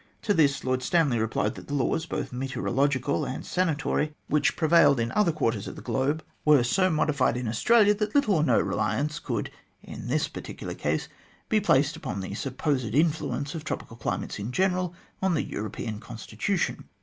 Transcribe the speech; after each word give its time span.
To 0.23 0.33
this 0.33 0.63
Lord 0.63 0.81
Stanley 0.81 1.19
replied 1.19 1.53
that 1.53 1.67
the 1.67 1.75
laws, 1.75 2.07
both 2.07 2.33
meteorological 2.33 3.23
and 3.23 3.45
sanatory, 3.45 4.15
which 4.27 4.55
prevailed 4.55 4.99
in 4.99 5.11
other 5.11 5.31
quarters 5.31 5.67
of 5.67 5.75
the 5.75 5.81
globe 5.83 6.23
were 6.43 6.57
16 6.57 6.57
THE 6.57 6.57
GLADSTONE 6.57 6.73
COLONY 6.73 6.85
so 6.87 6.95
modified 6.95 7.37
in 7.37 7.47
Australia 7.47 7.93
that 7.93 8.15
little 8.15 8.33
or 8.33 8.43
no 8.43 8.59
reliance 8.59 9.19
could, 9.19 9.51
in 9.83 10.07
this 10.07 10.27
particular 10.27 10.73
case, 10.73 11.07
be 11.49 11.59
placed 11.61 12.03
on 12.03 12.21
the 12.21 12.33
supposed 12.33 12.95
influence 12.95 13.53
of 13.53 13.63
tropical 13.63 13.95
climates 13.95 14.39
in 14.39 14.51
general 14.51 14.95
on 15.21 15.35
the 15.35 15.43
European 15.43 15.99
constitution. 15.99 16.85